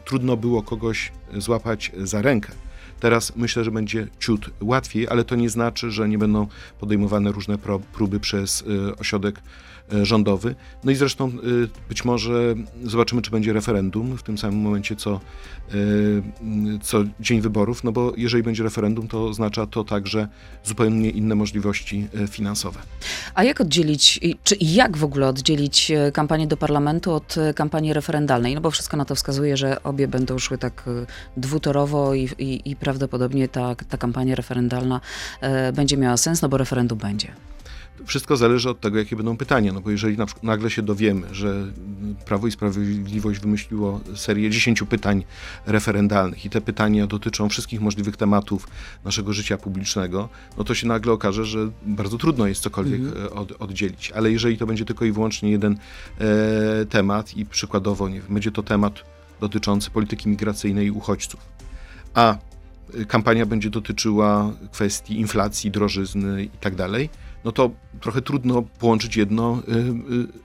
[0.04, 2.52] trudno było kogoś złapać za rękę.
[3.00, 6.46] Teraz myślę, że będzie ciut łatwiej, ale to nie znaczy, że nie będą
[6.80, 7.58] podejmowane różne
[7.92, 9.40] próby przez y, ośrodek y,
[10.02, 10.54] rządowy.
[10.84, 15.20] No i zresztą y, być może zobaczymy, czy będzie referendum w tym samym momencie, co,
[16.82, 20.28] co dzień wyborów, no bo jeżeli będzie referendum, to oznacza to także
[20.64, 22.80] zupełnie inne możliwości finansowe.
[23.34, 28.54] A jak oddzielić, czy jak w ogóle oddzielić kampanię do parlamentu od kampanii referendalnej?
[28.54, 30.84] No bo wszystko na to wskazuje, że obie będą szły tak
[31.36, 35.00] dwutorowo i, i, i prawdopodobnie ta, ta kampania referendalna
[35.40, 37.32] e, będzie miała sens, no bo referendum będzie.
[38.06, 39.72] Wszystko zależy od tego, jakie będą pytania.
[39.72, 41.66] No bo jeżeli nagle się dowiemy, że
[42.24, 45.24] Prawo i Sprawiedliwość wymyśliło serię 10 pytań
[45.66, 48.68] referendalnych i te pytania dotyczą wszystkich możliwych tematów
[49.04, 53.26] naszego życia publicznego, no to się nagle okaże, że bardzo trudno jest cokolwiek mhm.
[53.26, 54.12] E, od, oddzielić.
[54.12, 55.78] Ale jeżeli to będzie tylko i wyłącznie jeden
[56.18, 58.94] e, temat i przykładowo nie będzie to temat
[59.40, 61.40] dotyczący polityki migracyjnej i uchodźców,
[62.14, 62.38] a
[63.08, 67.10] kampania będzie dotyczyła kwestii inflacji, drożyzny i tak dalej,
[67.44, 67.70] no to
[68.00, 69.72] trochę trudno połączyć jedno y,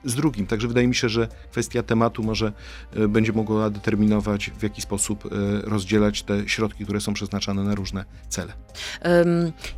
[0.06, 0.46] y, z drugim.
[0.46, 2.52] Także wydaje mi się, że kwestia tematu może
[2.96, 5.28] y, będzie mogła determinować, w jaki sposób
[5.64, 8.52] rozdzielać te środki, które są przeznaczane na różne cele.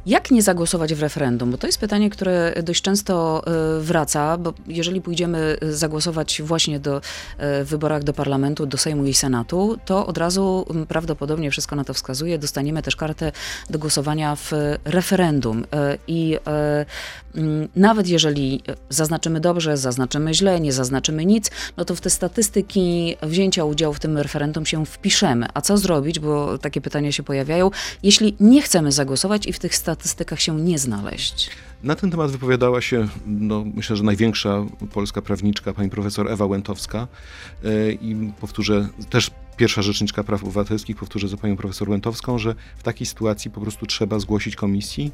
[0.06, 1.50] Jak nie zagłosować w referendum?
[1.50, 3.42] Bo to jest pytanie, które dość często
[3.80, 7.00] wraca, bo jeżeli pójdziemy zagłosować właśnie do
[7.64, 12.38] wyborach do parlamentu, do Sejmu i Senatu, to od razu prawdopodobnie wszystko na to wskazuje,
[12.38, 13.32] dostaniemy też kartę
[13.70, 14.52] do głosowania w
[14.84, 15.64] referendum.
[16.06, 16.38] I
[17.76, 23.64] nawet jeżeli zaznaczymy dobrze, zaznaczymy źle, nie zaznaczymy nic, no to w te statystyki wzięcia
[23.64, 25.46] udziału w tym referendum się wpiszemy.
[25.54, 27.70] A co zrobić, bo takie pytania się pojawiają,
[28.02, 31.50] jeśli nie chcemy zagłosować i w tych statystykach się nie znaleźć?
[31.82, 37.08] Na ten temat wypowiadała się, no, myślę, że największa polska prawniczka, pani profesor Ewa Łętowska.
[37.64, 42.82] E, I powtórzę, też pierwsza rzeczniczka praw obywatelskich, powtórzę za panią profesor Łętowską, że w
[42.82, 45.12] takiej sytuacji po prostu trzeba zgłosić komisji,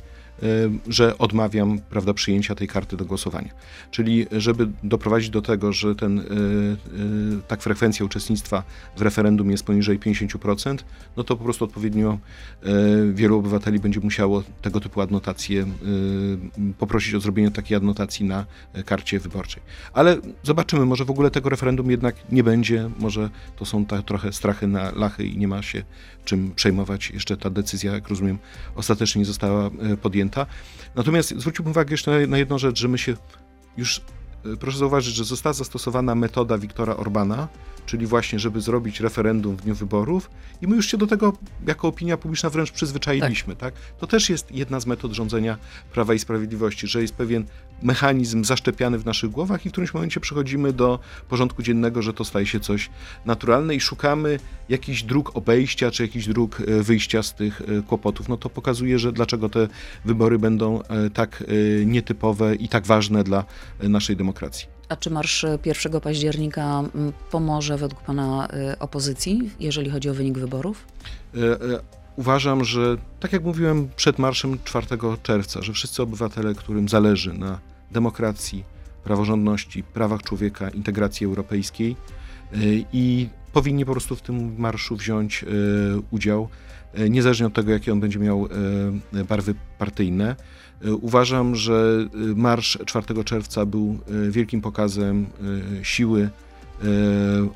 [0.88, 3.50] że odmawiam prawda, przyjęcia tej karty do głosowania.
[3.90, 6.26] Czyli żeby doprowadzić do tego, że ten, e, e,
[7.48, 8.62] tak frekwencja uczestnictwa
[8.96, 10.84] w referendum jest poniżej 50%,
[11.16, 12.18] no to po prostu odpowiednio
[12.62, 12.68] e,
[13.12, 15.66] wielu obywateli będzie musiało tego typu adnotacje
[16.78, 18.46] poprosić o zrobienie takiej adnotacji na
[18.84, 19.62] karcie wyborczej.
[19.92, 24.66] Ale zobaczymy, może w ogóle tego referendum jednak nie będzie, może to są trochę strachy
[24.66, 25.82] na lachy i nie ma się
[26.24, 27.10] czym przejmować.
[27.10, 28.38] Jeszcze ta decyzja, jak rozumiem,
[28.74, 29.70] ostatecznie nie została
[30.02, 30.21] podjęta.
[30.94, 33.16] Natomiast zwróciłbym uwagę jeszcze na jedną rzecz, że my się
[33.76, 34.00] już,
[34.52, 37.48] e, proszę zauważyć, że została zastosowana metoda Wiktora Orbana,
[37.86, 40.30] czyli właśnie, żeby zrobić referendum w dniu wyborów
[40.62, 41.32] i my już się do tego
[41.66, 43.74] jako opinia publiczna wręcz przyzwyczailiśmy, tak.
[43.74, 43.82] tak?
[43.98, 45.58] To też jest jedna z metod rządzenia
[45.92, 47.44] Prawa i Sprawiedliwości, że jest pewien
[47.82, 52.24] mechanizm zaszczepiany w naszych głowach i w którymś momencie przechodzimy do porządku dziennego, że to
[52.24, 52.90] staje się coś
[53.24, 58.28] naturalne i szukamy jakichś dróg obejścia, czy jakichś dróg e, wyjścia z tych e, kłopotów.
[58.28, 59.68] No to pokazuje, że dlaczego te
[60.04, 61.44] wybory będą e, tak
[61.86, 63.44] nietypowe i tak ważne dla
[63.82, 64.66] naszej demokracji.
[64.92, 66.82] A czy marsz 1 października
[67.30, 70.86] pomoże według Pana opozycji, jeżeli chodzi o wynik wyborów?
[72.16, 74.86] Uważam, że tak jak mówiłem przed marszem 4
[75.22, 77.58] czerwca, że wszyscy obywatele, którym zależy na
[77.90, 78.64] demokracji,
[79.04, 81.96] praworządności, prawach człowieka, integracji europejskiej
[82.92, 85.44] i powinni po prostu w tym marszu wziąć
[86.10, 86.48] udział,
[87.10, 88.48] niezależnie od tego, jakie on będzie miał
[89.28, 90.36] barwy partyjne.
[90.84, 95.26] E, uważam, że e, marsz 4 czerwca był e, wielkim pokazem
[95.82, 96.30] siły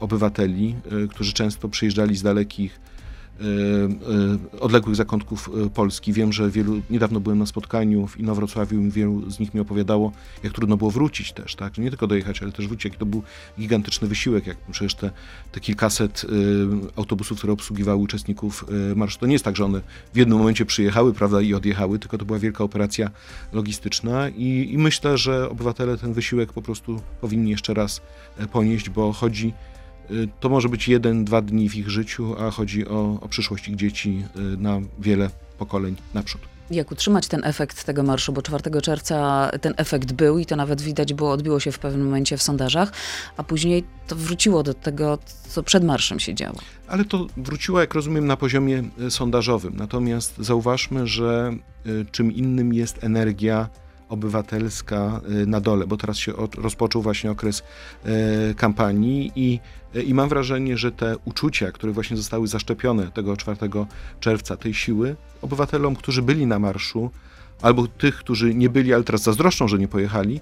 [0.00, 0.74] obywateli,
[1.10, 2.95] którzy często przyjeżdżali z dalekich E, e,
[4.60, 6.12] odległych zakątków e, Polski.
[6.12, 10.52] Wiem, że wielu, niedawno byłem na spotkaniu w Inowrocławiu wielu z nich mi opowiadało, jak
[10.52, 11.78] trudno było wrócić też, tak?
[11.78, 13.22] Nie tylko dojechać, ale też wrócić, jaki to był
[13.58, 15.10] gigantyczny wysiłek, jak przecież te,
[15.52, 16.26] te kilkaset
[16.96, 18.64] autobusów, które obsługiwały uczestników
[18.96, 19.80] marszu, to nie jest tak, że one
[20.14, 23.10] w jednym momencie przyjechały, prawda, i odjechały, tylko to była wielka operacja
[23.52, 28.00] logistyczna i, i myślę, że obywatele ten wysiłek po prostu powinni jeszcze raz
[28.52, 29.75] ponieść, bo chodzi Y,
[30.40, 33.76] to może być jeden, dwa dni w ich życiu, a chodzi o, o przyszłość ich
[33.76, 36.40] dzieci y, na wiele pokoleń naprzód.
[36.70, 40.82] Jak utrzymać ten efekt tego marszu, bo 4 czerwca ten efekt był i to nawet
[40.82, 42.92] widać było, odbiło się w pewnym momencie w sondażach,
[43.36, 46.58] a później to wróciło do tego, co przed marszem się działo.
[46.88, 49.76] Ale to wróciło, jak rozumiem, na poziomie y, sondażowym.
[49.76, 51.52] Natomiast zauważmy, że
[52.12, 53.68] czym innym jest energia
[54.08, 57.62] obywatelska y, na dole, bo teraz się rozpoczął właśnie okres
[58.50, 59.60] y, kampanii i,
[60.06, 63.58] i mam wrażenie, że te uczucia, które właśnie zostały zaszczepione tego 4
[64.20, 67.10] czerwca, tej siły, obywatelom, którzy byli na marszu,
[67.62, 70.40] albo tych, którzy nie byli, ale teraz zazdroszczą, że nie pojechali,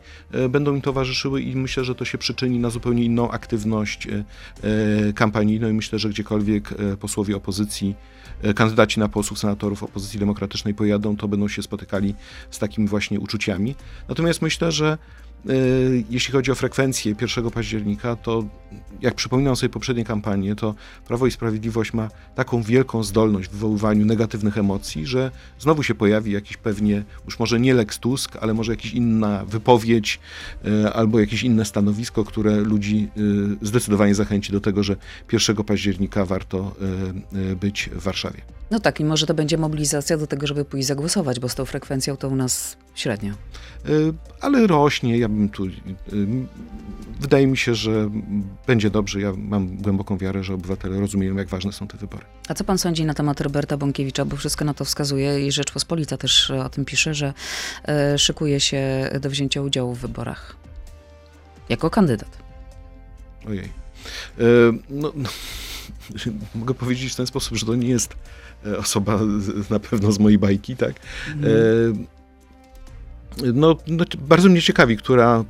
[0.48, 4.08] będą im towarzyszyły i myślę, że to się przyczyni na zupełnie inną aktywność
[5.14, 7.94] kampanijną i myślę, że gdziekolwiek posłowie opozycji
[8.56, 12.14] kandydaci na posłów, senatorów opozycji demokratycznej pojadą, to będą się spotykali
[12.50, 13.74] z takimi właśnie uczuciami.
[14.08, 14.98] Natomiast myślę, że
[16.10, 18.44] jeśli chodzi o frekwencję 1 października, to
[19.00, 20.74] jak przypominam sobie poprzednie kampanie, to
[21.06, 26.32] Prawo i Sprawiedliwość ma taką wielką zdolność w wywoływaniu negatywnych emocji, że znowu się pojawi
[26.32, 30.20] jakiś pewnie, już może nie Lex Tusk, ale może jakaś inna wypowiedź
[30.66, 33.08] y, albo jakieś inne stanowisko, które ludzi
[33.62, 34.96] y, zdecydowanie zachęci do tego, że
[35.32, 36.74] 1 października warto
[37.60, 38.40] być w Warszawie.
[38.70, 41.64] No tak, i może to będzie mobilizacja do tego, żeby pójść zagłosować, bo z tą
[41.64, 43.34] frekwencją to u nas średnio.
[44.40, 45.66] Ale rośnie, ja bym tu.
[47.20, 48.10] Wydaje mi się, że
[48.66, 49.20] będzie dobrze.
[49.20, 52.24] Ja mam głęboką wiarę, że obywatele rozumieją, jak ważne są te wybory.
[52.48, 54.24] A co pan sądzi na temat Roberta Bąkiewicza?
[54.24, 57.34] Bo wszystko na to wskazuje i Rzeczpospolita też o tym pisze, że
[57.84, 60.56] e, szykuje się do wzięcia udziału w wyborach.
[61.68, 62.38] Jako kandydat.
[63.48, 63.64] Ojej.
[63.64, 64.44] E,
[64.90, 65.28] no, no,
[66.54, 68.14] mogę powiedzieć w ten sposób, że to nie jest
[68.66, 69.20] e, osoba
[69.70, 70.94] na pewno z mojej bajki, tak?
[71.28, 72.06] Mm.
[73.54, 75.44] No, no, bardzo mnie ciekawi, która,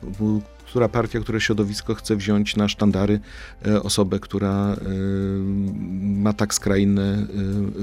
[0.74, 3.20] która partia, które środowisko chce wziąć na sztandary
[3.66, 4.76] e, osobę, która e,
[6.00, 7.26] ma tak skrajne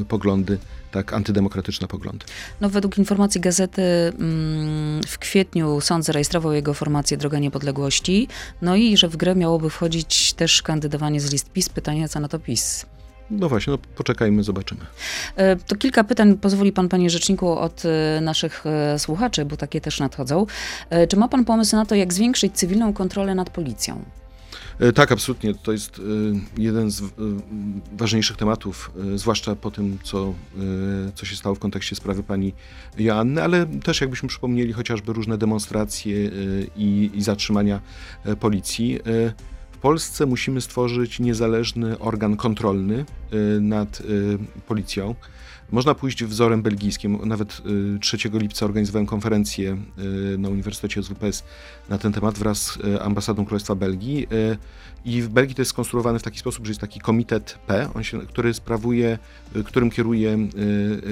[0.02, 0.58] e, poglądy,
[0.92, 2.26] tak antydemokratyczne poglądy.
[2.62, 8.28] No, według informacji gazety mm, w kwietniu sąd zarejestrował jego formację Droga Niepodległości,
[8.62, 11.70] no i że w grę miałoby wchodzić też kandydowanie z list PiS.
[11.70, 12.86] Pytanie, co na to PiS?
[13.32, 14.82] No właśnie, no poczekajmy, zobaczymy.
[15.36, 19.82] E, to kilka pytań pozwoli pan, panie rzeczniku, od e, naszych e, słuchaczy, bo takie
[19.82, 20.46] też nadchodzą.
[21.10, 24.04] Czy ma pan pomysł na to, jak zwiększyć cywilną kontrolę nad policją?
[24.96, 25.54] Tak, absolutnie.
[25.54, 26.02] To jest
[26.58, 27.02] jeden z
[27.92, 30.34] ważniejszych tematów, zwłaszcza po tym, co,
[31.16, 32.54] co się stało w kontekście sprawy pani
[32.98, 36.32] Joanny, ale też jakbyśmy przypomnieli chociażby różne demonstracje
[36.76, 37.80] i, i zatrzymania
[38.40, 39.00] policji.
[39.82, 45.16] Polsce musimy stworzyć niezależny organ kontrolny y, nad y, policją.
[45.72, 47.20] Można pójść wzorem belgijskim.
[47.26, 47.62] Nawet
[48.02, 49.78] 3 y, lipca organizowałem konferencję
[50.38, 51.44] na Uniwersytecie SWPS
[51.90, 54.28] na ten temat wraz z ambasadą Królestwa Belgii.
[55.06, 58.20] I w Belgii to jest skonstruowane w taki sposób, że jest taki komitet P, się,
[58.20, 59.20] który sprawuje,
[59.66, 60.38] którym kieruje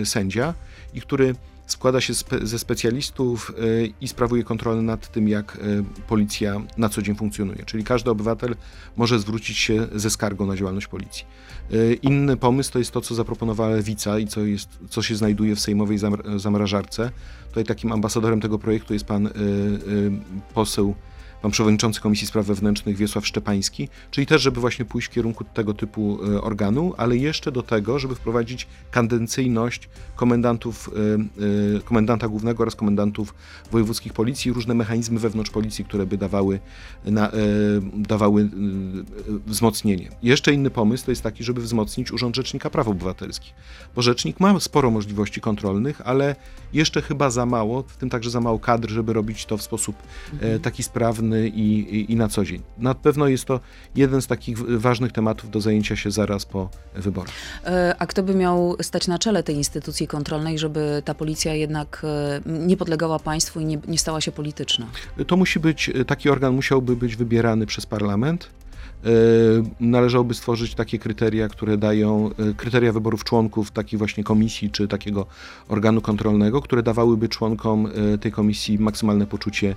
[0.04, 0.54] sędzia
[0.94, 1.36] i który
[1.72, 6.90] składa się spe ze specjalistów y, i sprawuje kontrolę nad tym, jak y, policja na
[6.90, 7.66] co dzień funkcjonuje.
[7.66, 8.56] Czyli każdy obywatel
[8.98, 11.26] może zwrócić się ze skargą na działalność policji.
[11.74, 15.56] Y, inny pomysł to jest to, co zaproponowała Lewica i co, jest, co się znajduje
[15.56, 15.98] w sejmowej
[16.38, 17.12] zamrażarce.
[17.48, 19.30] Tutaj takim ambasadorem tego projektu jest pan
[20.54, 20.96] poseł
[21.42, 25.74] pan przewodniczący Komisji Spraw Wewnętrznych Wiesław Szczepański, czyli też, żeby właśnie pójść w kierunku tego
[25.74, 32.62] typu e, organu, ale jeszcze do tego, żeby wprowadzić kadencyjność komendantów, e, e, komendanta głównego
[32.64, 33.34] oraz komendantów
[33.72, 36.60] wojewódzkich policji, różne mechanizmy wewnątrz policji, które by dawały,
[37.06, 37.32] na,
[37.94, 38.50] dawały
[39.48, 40.10] wzmocnienie.
[40.24, 43.54] Jeszcze inny pomysł to jest taki, żeby wzmocnić Urząd Rzecznika Praw Obywatelskich,
[43.96, 46.36] bo rzecznik ma sporo możliwości kontrolnych, ale
[46.74, 49.96] jeszcze chyba za mało, w tym także za mało kadr, żeby robić to w sposób
[50.34, 50.60] mhm.
[50.60, 52.62] taki sprawny, i, i, i, na co dzień.
[52.78, 53.60] Na pewno jest to
[53.96, 57.34] jeden z takich ważnych tematów do zajęcia się zaraz po wyborach.
[57.66, 62.02] E, a kto by miał stać na czele tej instytucji kontrolnej, żeby ta policja jednak
[62.04, 64.86] e, nie podlegała państwu i nie, nie stała się polityczna?
[65.28, 68.59] To musi być, taki organ musiałby być wybierany przez parlament E,
[69.80, 75.26] należałoby stworzyć takie kryteria, które dają e, kryteria wyborów członków takiej właśnie komisji czy takiego
[75.68, 79.76] organu kontrolnego, które dawałyby członkom e, tej komisji maksymalne poczucie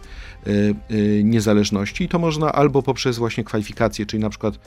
[1.25, 2.05] niezależności.
[2.05, 4.59] I to można albo poprzez właśnie kwalifikacje, czyli na przykład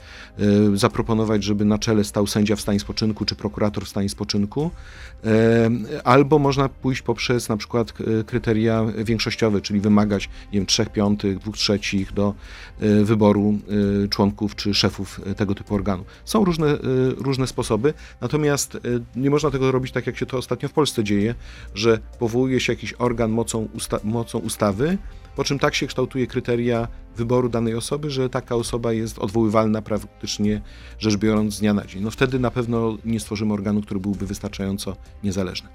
[0.74, 4.72] zaproponować, żeby na czele stał sędzia w stanie spoczynku czy prokurator w stanie spoczynku,
[6.04, 7.94] albo można pójść poprzez na przykład
[8.26, 12.34] kryteria większościowe, czyli wymagać nie wiem, 3 piątych, 2 trzecich do
[13.04, 13.60] wyboru
[14.10, 16.06] członków czy szefów e, tego typu organu.
[16.26, 16.78] Są różne, e,
[17.18, 18.80] różne sposoby, natomiast e,
[19.16, 21.36] nie można tego robić tak, jak się to ostatnio w Polsce dzieje,
[21.74, 24.98] że powołuje się jakiś organ mocą, usta mocą ustawy,
[25.36, 30.62] po czym tak się kształtuje kryteria wyboru danej osoby, że taka osoba jest odwoływalna praktycznie
[31.00, 32.04] rzecz biorąc z dnia na dzień.
[32.04, 35.70] No wtedy na pewno nie stworzymy organu, który byłby wystarczająco niezależny.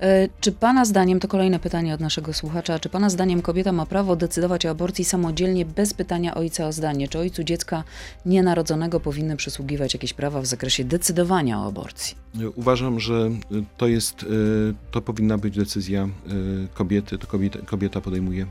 [0.00, 3.86] E, czy Pana zdaniem, to kolejne pytanie od naszego słuchacza, czy Pana zdaniem kobieta ma
[3.86, 7.08] prawo decydować o aborcji samodzielnie bez pytania ojca o zdanie?
[7.08, 7.84] Czy ojcu dziecka
[8.26, 12.16] nienarodzonego powinny przysługiwać jakieś prawa w zakresie decydowania o aborcji?
[12.40, 13.30] E, uważam, że
[13.76, 14.26] to jest, e,
[14.90, 16.08] to powinna być decyzja
[16.74, 18.46] kobiety, to kobieta, kobieta podejmuje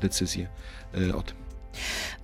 [0.00, 0.48] decyzję
[1.14, 1.36] o tym.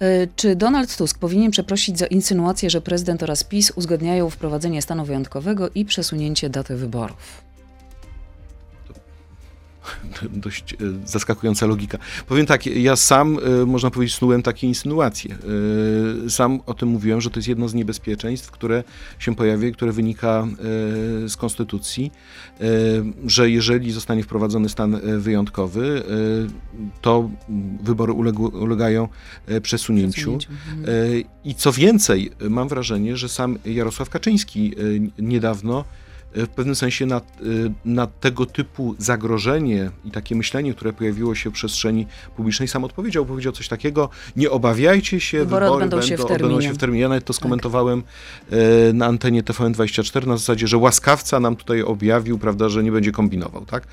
[0.00, 5.04] E, czy Donald Tusk powinien przeprosić za insynuację, że prezydent oraz PiS uzgadniają wprowadzenie stanu
[5.04, 7.46] wyjątkowego i przesunięcie daty wyborów?
[10.44, 11.98] dość e, zaskakująca logika.
[12.26, 15.34] Powiem tak, ja sam, e, można powiedzieć, snułem takie insynuacje.
[16.26, 18.84] E, sam o tym mówiłem, że to jest jedno z niebezpieczeństw, które
[19.18, 20.46] się pojawia, które wynika
[21.26, 22.12] z konstytucji,
[23.26, 26.02] że jeżeli zostanie wprowadzony stan wyjątkowy,
[27.00, 27.30] to
[27.82, 28.12] wybory
[28.52, 29.08] ulegają
[29.62, 30.32] przesunięciu.
[30.32, 31.24] Mhm.
[31.44, 34.74] I co więcej, mam wrażenie, że sam Jarosław Kaczyński
[35.18, 35.84] niedawno
[36.44, 41.50] w pewnym sensie na, y, na tego typu zagrożenie i takie myślenie, które pojawiło się
[41.50, 42.06] w przestrzeni
[42.36, 43.26] publicznej, sam odpowiedział.
[43.26, 47.02] Powiedział coś takiego, nie obawiajcie się, wybory, wybory będą, się, w odbędą się w terminie.
[47.02, 47.36] Ja nawet to tak.
[47.36, 48.58] skomentowałem tak.
[48.94, 53.64] na antenie TVN24 na zasadzie, że łaskawca nam tutaj objawił, prawda, że nie będzie kombinował,
[53.64, 53.86] tak?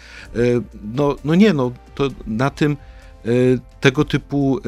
[0.95, 2.77] No, no nie, no to na tym
[3.79, 4.59] tego typu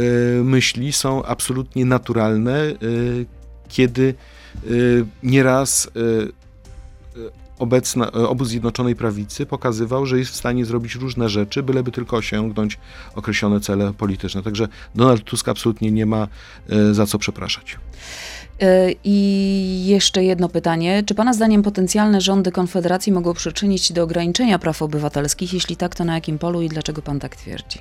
[0.44, 2.74] myśli są absolutnie naturalne,
[3.68, 4.14] kiedy
[5.24, 5.90] nieraz
[7.60, 12.18] obecna, e, obóz Zjednoczonej Prawicy pokazywał, że jest w stanie zrobić różne rzeczy, byleby tylko
[12.18, 12.78] osiągnąć
[13.16, 14.44] określone cele polityczne.
[14.44, 16.28] Także Donald Tusk absolutnie nie ma
[16.70, 17.78] e, za co przepraszać.
[18.62, 21.04] E, I jeszcze jedno pytanie.
[21.06, 25.54] Czy Pana zdaniem potencjalne rządy Konfederacji mogą przyczynić się do ograniczenia praw obywatelskich?
[25.54, 27.80] Jeśli tak, to na jakim polu i dlaczego Pan tak twierdzi?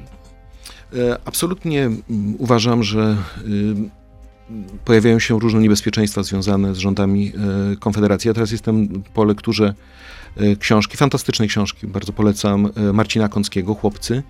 [1.25, 1.91] Absolutnie
[2.39, 3.16] uważam, że
[4.84, 7.32] pojawiają się różne niebezpieczeństwa związane z rządami
[7.72, 8.28] e, Konfederacji.
[8.28, 9.74] Ja teraz jestem po lekturze
[10.36, 14.22] e, książki, fantastycznej książki, bardzo polecam, e, Marcina Kąckiego, Chłopcy,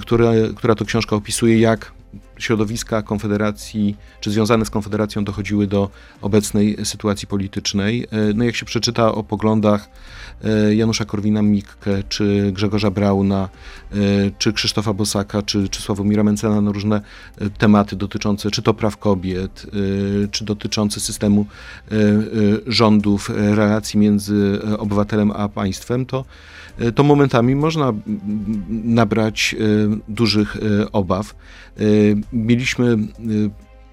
[0.00, 1.92] która, która to książka opisuje, jak
[2.38, 8.04] środowiska Konfederacji, czy związane z Konfederacją dochodziły do obecnej sytuacji politycznej.
[8.04, 9.88] E, no jak się przeczyta o poglądach
[10.44, 13.48] e, Janusza Korwina-Mikke, czy Grzegorza Brauna,
[13.92, 13.96] e,
[14.38, 17.00] czy Krzysztofa Bosaka, czy, czy Sławomira Mencena na różne
[17.58, 19.66] tematy dotyczące czy to praw kobiet,
[20.30, 21.46] czy dotyczące systemu
[22.66, 26.24] rządów, relacji między obywatelem a państwem, to
[26.94, 27.92] to momentami można
[28.68, 29.64] nabrać e,
[30.08, 31.34] dużych e, obaw.
[32.32, 32.96] Mieliśmy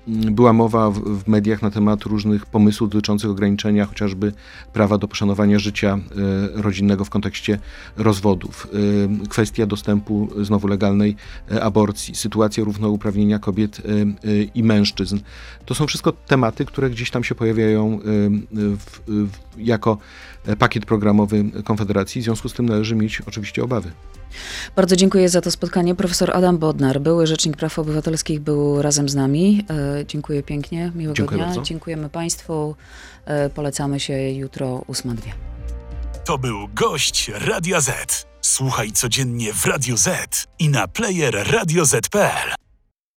[0.09, 4.33] była mowa w, w, mediach na temat różnych pomysłów dotyczących ograniczenia chociażby
[4.73, 5.99] prawa do poszanowania życia
[6.57, 7.59] e, rodzinnego w kontekście
[7.97, 8.67] rozwodów,
[9.23, 11.15] e, kwestia dostępu znowu legalnej
[11.51, 13.81] e, aborcji, sytuacja równouprawnienia kobiet
[14.55, 15.19] i mężczyzn.
[15.65, 17.99] To są wszystko tematy, które gdzieś tam się pojawiają
[19.57, 19.97] jako
[20.59, 22.21] pakiet programowy Konfederacji.
[22.21, 23.91] W związku z tym należy mieć oczywiście obawy.
[24.75, 25.95] Bardzo dziękuję za to spotkanie.
[25.95, 29.65] Profesor Adam Bodnar, były Rzecznik Praw Obywatelskich, był razem z nami.
[29.69, 31.45] E, dziękuję pięknie, miłego dziękuję dnia.
[31.45, 31.61] Bardzo.
[31.61, 32.75] Dziękujemy Państwu.
[33.25, 35.15] E, polecamy się jutro 8.2.
[36.25, 38.27] To był gość Radio Z.
[38.41, 42.68] Słuchaj codziennie w Radio Z i na player radioz.pl.